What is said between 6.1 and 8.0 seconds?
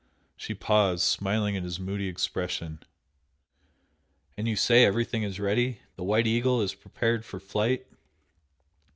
Eagle' is prepared for flight?"